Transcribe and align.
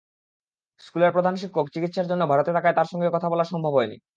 স্কুলের 0.81 1.11
প্রধান 1.11 1.35
শিক্ষক 1.35 1.65
চিকিৎসার 1.69 2.09
জন্য 2.11 2.23
ভারতে 2.27 2.51
থাকায় 2.53 2.75
তাঁর 2.75 2.87
সঙ্গে 2.87 3.13
কথা 3.15 3.27
বলা 3.29 3.45
সম্ভব 3.45 3.73
হয়নি। 3.77 3.97